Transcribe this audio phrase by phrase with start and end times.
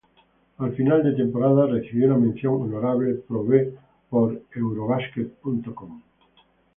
[0.65, 3.71] A final de temporada, recibió una "mención honorable" Pro B
[4.09, 6.01] por "Eurobasket.com".